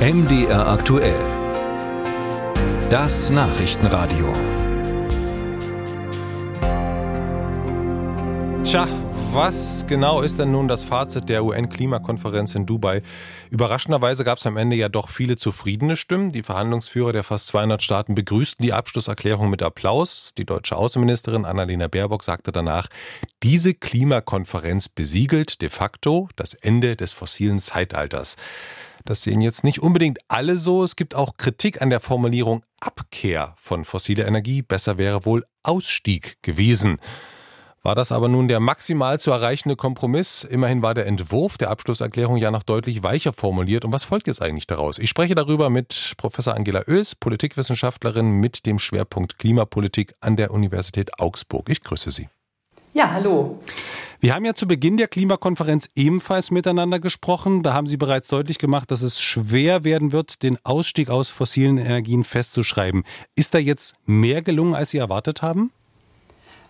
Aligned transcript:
MDR 0.00 0.66
aktuell. 0.66 1.20
Das 2.88 3.28
Nachrichtenradio. 3.28 4.32
Tja, 8.64 8.88
was 9.32 9.86
genau 9.86 10.22
ist 10.22 10.38
denn 10.38 10.52
nun 10.52 10.68
das 10.68 10.84
Fazit 10.84 11.28
der 11.28 11.44
UN-Klimakonferenz 11.44 12.54
in 12.54 12.64
Dubai? 12.64 13.02
Überraschenderweise 13.50 14.24
gab 14.24 14.38
es 14.38 14.46
am 14.46 14.56
Ende 14.56 14.74
ja 14.74 14.88
doch 14.88 15.10
viele 15.10 15.36
zufriedene 15.36 15.96
Stimmen. 15.96 16.32
Die 16.32 16.42
Verhandlungsführer 16.42 17.12
der 17.12 17.22
fast 17.22 17.48
200 17.48 17.82
Staaten 17.82 18.14
begrüßten 18.14 18.64
die 18.64 18.72
Abschlusserklärung 18.72 19.50
mit 19.50 19.62
Applaus. 19.62 20.32
Die 20.38 20.46
deutsche 20.46 20.76
Außenministerin 20.76 21.44
Annalena 21.44 21.88
Baerbock 21.88 22.24
sagte 22.24 22.52
danach, 22.52 22.88
diese 23.42 23.74
Klimakonferenz 23.74 24.88
besiegelt 24.88 25.60
de 25.60 25.68
facto 25.68 26.30
das 26.36 26.54
Ende 26.54 26.96
des 26.96 27.12
fossilen 27.12 27.58
Zeitalters. 27.58 28.36
Das 29.04 29.22
sehen 29.22 29.40
jetzt 29.40 29.64
nicht 29.64 29.80
unbedingt 29.80 30.18
alle 30.28 30.58
so. 30.58 30.84
Es 30.84 30.96
gibt 30.96 31.14
auch 31.14 31.36
Kritik 31.36 31.80
an 31.82 31.90
der 31.90 32.00
Formulierung 32.00 32.62
Abkehr 32.80 33.54
von 33.56 33.84
fossiler 33.84 34.26
Energie. 34.26 34.62
Besser 34.62 34.98
wäre 34.98 35.24
wohl 35.24 35.44
Ausstieg 35.62 36.36
gewesen. 36.42 36.98
War 37.82 37.94
das 37.94 38.12
aber 38.12 38.28
nun 38.28 38.46
der 38.46 38.60
maximal 38.60 39.18
zu 39.18 39.30
erreichende 39.30 39.74
Kompromiss? 39.74 40.44
Immerhin 40.44 40.82
war 40.82 40.92
der 40.92 41.06
Entwurf 41.06 41.56
der 41.56 41.70
Abschlusserklärung 41.70 42.36
ja 42.36 42.50
noch 42.50 42.62
deutlich 42.62 43.02
weicher 43.02 43.32
formuliert. 43.32 43.86
Und 43.86 43.92
was 43.92 44.04
folgt 44.04 44.26
jetzt 44.26 44.42
eigentlich 44.42 44.66
daraus? 44.66 44.98
Ich 44.98 45.08
spreche 45.08 45.34
darüber 45.34 45.70
mit 45.70 46.12
Professor 46.18 46.54
Angela 46.54 46.82
Oels, 46.86 47.14
Politikwissenschaftlerin 47.14 48.32
mit 48.32 48.66
dem 48.66 48.78
Schwerpunkt 48.78 49.38
Klimapolitik 49.38 50.14
an 50.20 50.36
der 50.36 50.50
Universität 50.50 51.18
Augsburg. 51.18 51.70
Ich 51.70 51.82
grüße 51.82 52.10
Sie. 52.10 52.28
Ja, 52.92 53.12
hallo. 53.12 53.60
Wir 54.22 54.34
haben 54.34 54.44
ja 54.44 54.52
zu 54.52 54.68
Beginn 54.68 54.98
der 54.98 55.08
Klimakonferenz 55.08 55.88
ebenfalls 55.94 56.50
miteinander 56.50 57.00
gesprochen. 57.00 57.62
Da 57.62 57.72
haben 57.72 57.86
Sie 57.86 57.96
bereits 57.96 58.28
deutlich 58.28 58.58
gemacht, 58.58 58.90
dass 58.90 59.00
es 59.00 59.18
schwer 59.18 59.82
werden 59.82 60.12
wird, 60.12 60.42
den 60.42 60.58
Ausstieg 60.62 61.08
aus 61.08 61.30
fossilen 61.30 61.78
Energien 61.78 62.22
festzuschreiben. 62.22 63.04
Ist 63.34 63.54
da 63.54 63.58
jetzt 63.58 63.94
mehr 64.04 64.42
gelungen, 64.42 64.74
als 64.74 64.90
Sie 64.90 64.98
erwartet 64.98 65.40
haben? 65.40 65.72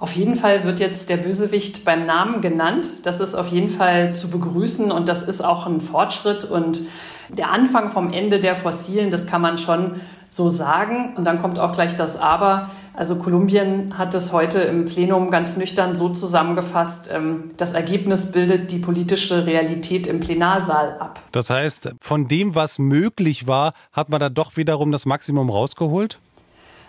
Auf 0.00 0.16
jeden 0.16 0.34
Fall 0.34 0.64
wird 0.64 0.80
jetzt 0.80 1.08
der 1.08 1.18
Bösewicht 1.18 1.84
beim 1.84 2.04
Namen 2.04 2.40
genannt. 2.40 2.88
Das 3.04 3.20
ist 3.20 3.36
auf 3.36 3.46
jeden 3.46 3.70
Fall 3.70 4.12
zu 4.12 4.28
begrüßen 4.32 4.90
und 4.90 5.06
das 5.08 5.28
ist 5.28 5.40
auch 5.40 5.68
ein 5.68 5.80
Fortschritt 5.80 6.44
und 6.44 6.82
der 7.28 7.52
Anfang 7.52 7.90
vom 7.90 8.12
Ende 8.12 8.40
der 8.40 8.56
Fossilen, 8.56 9.10
das 9.10 9.28
kann 9.28 9.40
man 9.40 9.56
schon 9.56 10.00
so 10.28 10.50
sagen. 10.50 11.14
Und 11.16 11.24
dann 11.24 11.40
kommt 11.40 11.58
auch 11.58 11.72
gleich 11.72 11.96
das 11.96 12.18
Aber. 12.18 12.70
Also 12.96 13.16
Kolumbien 13.16 13.98
hat 13.98 14.14
es 14.14 14.32
heute 14.32 14.60
im 14.60 14.86
Plenum 14.86 15.30
ganz 15.30 15.58
nüchtern 15.58 15.96
so 15.96 16.08
zusammengefasst, 16.08 17.10
ähm, 17.12 17.50
das 17.58 17.74
Ergebnis 17.74 18.32
bildet 18.32 18.72
die 18.72 18.78
politische 18.78 19.46
Realität 19.46 20.06
im 20.06 20.20
Plenarsaal 20.20 20.98
ab. 20.98 21.20
Das 21.30 21.50
heißt, 21.50 21.90
von 22.00 22.26
dem, 22.26 22.54
was 22.54 22.78
möglich 22.78 23.46
war, 23.46 23.74
hat 23.92 24.08
man 24.08 24.18
da 24.18 24.30
doch 24.30 24.56
wiederum 24.56 24.92
das 24.92 25.04
Maximum 25.04 25.50
rausgeholt? 25.50 26.18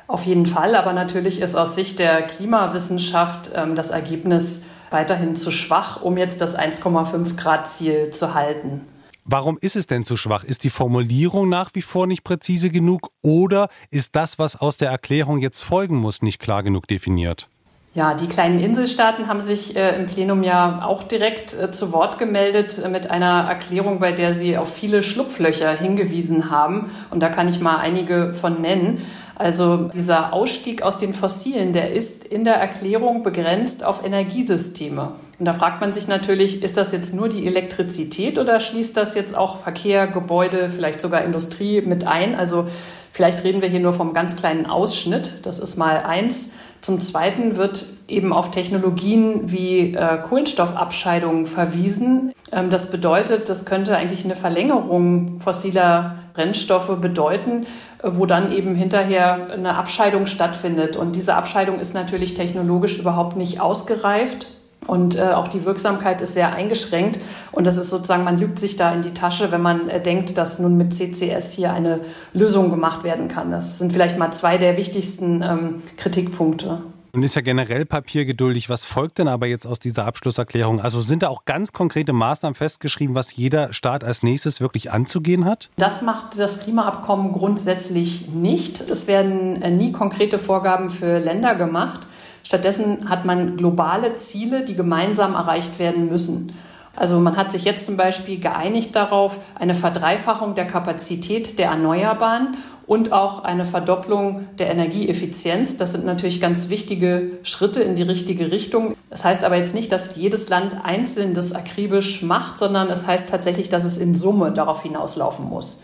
Auf 0.08 0.24
jeden 0.24 0.46
Fall, 0.46 0.76
aber 0.76 0.94
natürlich 0.94 1.42
ist 1.42 1.56
aus 1.56 1.76
Sicht 1.76 2.00
der 2.00 2.22
Klimawissenschaft 2.22 3.52
ähm, 3.54 3.76
das 3.76 3.92
Ergebnis 3.92 4.66
weiterhin 4.90 5.36
zu 5.36 5.52
schwach, 5.52 6.02
um 6.02 6.18
jetzt 6.18 6.40
das 6.40 6.58
1,5 6.58 7.36
Grad 7.36 7.70
Ziel 7.70 8.12
zu 8.12 8.34
halten. 8.34 8.88
Warum 9.30 9.58
ist 9.60 9.76
es 9.76 9.88
denn 9.88 10.06
zu 10.06 10.16
schwach? 10.16 10.46
Ist 10.46 10.64
die 10.64 10.70
Formulierung 10.70 11.50
nach 11.50 11.72
wie 11.74 11.82
vor 11.82 12.08
nicht 12.08 12.24
präzise 12.24 12.70
genug 12.70 13.10
oder 13.22 13.68
ist 13.92 14.16
das, 14.16 14.40
was 14.40 14.56
aus 14.56 14.78
der 14.78 14.90
Erklärung 14.90 15.40
jetzt 15.40 15.64
folgen 15.64 15.98
muss, 15.98 16.22
nicht 16.22 16.40
klar 16.40 16.64
genug 16.64 16.88
definiert? 16.88 17.50
Ja, 17.94 18.14
die 18.14 18.28
kleinen 18.28 18.62
Inselstaaten 18.62 19.28
haben 19.28 19.44
sich 19.44 19.76
äh, 19.76 19.98
im 19.98 20.06
Plenum 20.06 20.44
ja 20.44 20.86
auch 20.86 21.04
direkt 21.04 21.54
äh, 21.60 21.74
zu 21.74 21.92
Wort 21.92 22.20
gemeldet 22.20 22.82
äh, 22.82 22.88
mit 22.88 23.12
einer 23.12 23.50
Erklärung, 23.50 24.00
bei 24.00 24.14
der 24.14 24.34
sie 24.34 24.58
auf 24.58 24.74
viele 24.74 25.04
Schlupflöcher 25.04 25.72
hingewiesen 25.72 26.50
haben. 26.50 26.90
Und 27.10 27.22
da 27.22 27.28
kann 27.28 27.50
ich 27.50 27.60
mal 27.60 27.80
einige 27.80 28.34
von 28.34 28.62
nennen. 28.62 29.06
Also 29.40 29.90
dieser 29.94 30.34
Ausstieg 30.34 30.82
aus 30.82 30.98
den 30.98 31.14
Fossilen, 31.14 31.72
der 31.72 31.94
ist 31.94 32.26
in 32.26 32.44
der 32.44 32.56
Erklärung 32.56 33.22
begrenzt 33.22 33.84
auf 33.84 34.04
Energiesysteme. 34.04 35.12
Und 35.38 35.46
da 35.46 35.54
fragt 35.54 35.80
man 35.80 35.94
sich 35.94 36.08
natürlich, 36.08 36.64
ist 36.64 36.76
das 36.76 36.92
jetzt 36.92 37.14
nur 37.14 37.30
die 37.30 37.46
Elektrizität 37.46 38.40
oder 38.40 38.60
schließt 38.60 38.98
das 38.98 39.14
jetzt 39.14 39.38
auch 39.38 39.60
Verkehr, 39.62 40.08
Gebäude, 40.08 40.72
vielleicht 40.76 41.02
sogar 41.02 41.24
Industrie 41.24 41.82
mit 41.82 42.08
ein? 42.08 42.34
Also 42.34 42.68
vielleicht 43.14 43.44
reden 43.44 43.62
wir 43.62 43.70
hier 43.70 43.80
nur 43.80 43.94
vom 43.94 44.14
ganz 44.14 44.36
kleinen 44.36 44.66
Ausschnitt. 44.66 45.46
Das 45.46 45.60
ist 45.60 45.78
mal 45.78 45.98
eins. 45.98 46.54
Zum 46.88 47.02
Zweiten 47.02 47.58
wird 47.58 47.86
eben 48.08 48.32
auf 48.32 48.50
Technologien 48.52 49.52
wie 49.52 49.94
äh, 49.94 50.20
Kohlenstoffabscheidung 50.20 51.46
verwiesen. 51.46 52.32
Ähm, 52.50 52.70
das 52.70 52.92
bedeutet, 52.92 53.50
das 53.50 53.66
könnte 53.66 53.98
eigentlich 53.98 54.24
eine 54.24 54.38
Verlängerung 54.38 55.42
fossiler 55.42 56.20
Brennstoffe 56.34 57.02
bedeuten, 57.02 57.66
äh, 58.02 58.12
wo 58.14 58.26
dann 58.26 58.54
eben 58.54 58.74
hinterher 58.74 59.50
eine 59.52 59.76
Abscheidung 59.76 60.28
stattfindet. 60.28 60.96
Und 60.96 61.18
diese 61.18 61.36
Abscheidung 61.36 61.78
ist 61.78 61.94
natürlich 61.94 62.36
technologisch 62.36 62.98
überhaupt 63.00 63.36
nicht 63.36 63.60
ausgereift. 63.60 64.48
Und 64.88 65.18
äh, 65.18 65.34
auch 65.34 65.50
die 65.50 65.66
Wirksamkeit 65.66 66.22
ist 66.22 66.34
sehr 66.34 66.54
eingeschränkt. 66.54 67.20
Und 67.52 67.68
das 67.68 67.78
ist 67.78 67.90
sozusagen, 67.90 68.24
man 68.24 68.38
lügt 68.38 68.60
sich 68.60 68.78
da 68.78 68.94
in 68.94 69.02
die 69.02 69.14
Tasche, 69.14 69.52
wenn 69.52 69.62
man 69.62 69.90
äh, 69.90 70.02
denkt, 70.02 70.38
dass 70.38 70.60
nun 70.60 70.78
mit 70.78 70.96
CCS 70.96 71.52
hier 71.52 71.74
eine 71.74 72.00
Lösung 72.34 72.70
gemacht 72.70 73.04
werden 73.04 73.28
kann. 73.28 73.52
Das 73.52 73.78
sind 73.78 73.92
vielleicht 73.92 74.18
mal 74.18 74.32
zwei 74.32 74.58
der 74.58 74.78
wichtigsten 74.78 75.42
ähm, 75.42 75.84
Kritikpunkte. 75.98 76.80
Und 77.18 77.24
ist 77.24 77.36
ja 77.36 77.42
generell 77.42 77.86
papiergeduldig. 77.86 78.70
Was 78.70 78.86
folgt 78.86 79.18
denn 79.18 79.28
aber 79.28 79.48
jetzt 79.48 79.66
aus 79.66 79.80
dieser 79.80 80.06
Abschlusserklärung? 80.06 80.80
Also 80.80 81.02
sind 81.02 81.24
da 81.24 81.30
auch 81.30 81.46
ganz 81.46 81.74
konkrete 81.74 82.14
Maßnahmen 82.14 82.54
festgeschrieben, 82.54 83.16
was 83.16 83.36
jeder 83.36 83.74
Staat 83.74 84.04
als 84.04 84.22
nächstes 84.22 84.62
wirklich 84.62 84.92
anzugehen 84.92 85.46
hat? 85.46 85.70
Das 85.78 86.04
macht 86.04 86.38
das 86.38 86.64
Klimaabkommen 86.64 87.34
grundsätzlich 87.34 88.30
nicht. 88.30 88.82
Es 88.82 89.08
werden 89.08 89.62
äh, 89.64 89.72
nie 89.72 89.92
konkrete 89.92 90.38
Vorgaben 90.38 90.92
für 90.92 91.18
Länder 91.18 91.56
gemacht. 91.56 92.02
Stattdessen 92.48 93.10
hat 93.10 93.26
man 93.26 93.58
globale 93.58 94.16
Ziele, 94.20 94.64
die 94.64 94.76
gemeinsam 94.76 95.34
erreicht 95.36 95.80
werden 95.80 96.08
müssen. 96.08 96.54
Also 96.96 97.20
man 97.20 97.36
hat 97.36 97.52
sich 97.52 97.66
jetzt 97.66 97.86
zum 97.86 97.98
Beispiel 97.98 98.40
geeinigt 98.40 98.96
darauf, 98.96 99.36
eine 99.56 99.76
Verdreifachung 99.76 100.56
der 100.56 100.66
Kapazität 100.66 101.60
der 101.60 101.72
Erneuerbaren 101.72 102.56
und 102.86 103.12
auch 103.12 103.44
eine 103.44 103.66
Verdopplung 103.66 104.48
der 104.60 104.72
Energieeffizienz. 104.72 105.76
Das 105.76 105.92
sind 105.92 106.06
natürlich 106.06 106.40
ganz 106.40 106.70
wichtige 106.70 107.32
Schritte 107.44 107.84
in 107.84 107.98
die 107.98 108.04
richtige 108.04 108.50
Richtung. 108.50 108.96
Das 109.10 109.26
heißt 109.26 109.44
aber 109.44 109.58
jetzt 109.58 109.76
nicht, 109.76 109.92
dass 109.92 110.16
jedes 110.16 110.48
Land 110.48 110.86
einzeln 110.86 111.34
das 111.34 111.52
akribisch 111.52 112.24
macht, 112.24 112.60
sondern 112.60 112.90
es 112.90 113.08
heißt 113.08 113.30
tatsächlich, 113.30 113.68
dass 113.68 113.84
es 113.84 113.98
in 113.98 114.16
Summe 114.16 114.54
darauf 114.54 114.84
hinauslaufen 114.84 115.50
muss. 115.50 115.84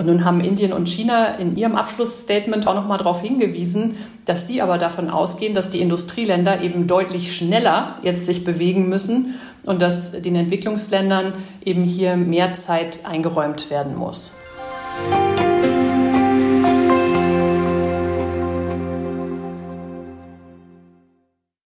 Und 0.00 0.06
nun 0.06 0.24
haben 0.24 0.40
Indien 0.40 0.72
und 0.72 0.88
China 0.88 1.34
in 1.34 1.58
ihrem 1.58 1.76
Abschlussstatement 1.76 2.66
auch 2.66 2.74
nochmal 2.74 2.96
darauf 2.96 3.20
hingewiesen, 3.20 3.98
dass 4.24 4.46
sie 4.46 4.62
aber 4.62 4.78
davon 4.78 5.10
ausgehen, 5.10 5.52
dass 5.52 5.70
die 5.70 5.82
Industrieländer 5.82 6.62
eben 6.62 6.86
deutlich 6.86 7.36
schneller 7.36 7.98
jetzt 8.02 8.24
sich 8.24 8.42
bewegen 8.42 8.88
müssen 8.88 9.34
und 9.62 9.82
dass 9.82 10.12
den 10.22 10.36
Entwicklungsländern 10.36 11.34
eben 11.62 11.84
hier 11.84 12.16
mehr 12.16 12.54
Zeit 12.54 13.00
eingeräumt 13.04 13.68
werden 13.68 13.94
muss. 13.94 14.38